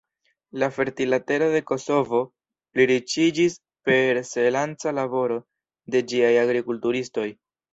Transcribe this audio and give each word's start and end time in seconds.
La 0.61 0.69
fertila 0.77 1.19
tero 1.31 1.49
de 1.55 1.59
Kosovo 1.71 2.21
pliriĉiĝis 2.77 3.59
per 3.91 4.23
senlaca 4.33 4.97
laboro 5.01 5.41
de 5.97 6.03
ĝiaj 6.15 6.33
agrikulturistoj. 6.47 7.29